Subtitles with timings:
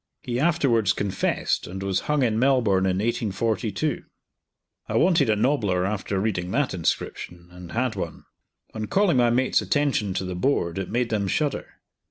[0.23, 4.01] He afterwards confessed, and was hung in Melbourne in 1842."
[4.89, 8.23] I wanted a nobbler after reading that inscription, and had one.
[8.73, 11.81] On calling my mates' attention to the board, it made them shudder.